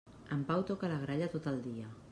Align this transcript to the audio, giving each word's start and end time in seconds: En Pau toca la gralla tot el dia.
En 0.35 0.39
Pau 0.47 0.63
toca 0.69 0.89
la 0.95 0.99
gralla 1.05 1.31
tot 1.37 1.47
el 1.55 1.63
dia. 1.69 1.97